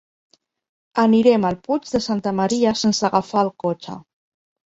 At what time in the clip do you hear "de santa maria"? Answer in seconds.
1.91-2.73